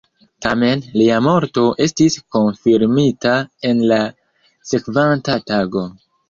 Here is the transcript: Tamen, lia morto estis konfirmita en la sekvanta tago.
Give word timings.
Tamen, 0.43 0.79
lia 1.01 1.17
morto 1.25 1.65
estis 1.85 2.17
konfirmita 2.37 3.35
en 3.73 3.85
la 3.93 4.01
sekvanta 4.73 5.39
tago. 5.53 5.87